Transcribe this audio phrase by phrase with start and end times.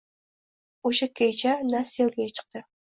[0.91, 2.69] Oʻsha kecha Nastya yoʻlga chiqdi.